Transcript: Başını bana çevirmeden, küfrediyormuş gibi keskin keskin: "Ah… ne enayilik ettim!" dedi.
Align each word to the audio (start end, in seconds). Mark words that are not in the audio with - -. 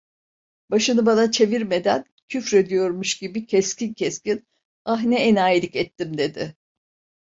Başını 0.71 1.05
bana 1.05 1.31
çevirmeden, 1.31 2.05
küfrediyormuş 2.27 3.17
gibi 3.17 3.45
keskin 3.45 3.93
keskin: 3.93 4.47
"Ah… 4.85 5.03
ne 5.03 5.19
enayilik 5.23 5.75
ettim!" 5.75 6.17
dedi. 6.17 6.55